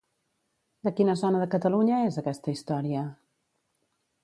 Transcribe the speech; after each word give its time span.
De 0.87 0.93
quina 0.99 1.15
zona 1.23 1.41
de 1.43 1.49
Catalunya 1.51 2.01
és 2.07 2.19
aquesta 2.23 2.57
història? 2.57 3.07